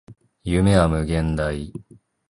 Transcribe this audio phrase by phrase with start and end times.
[0.43, 1.71] 夢は無限大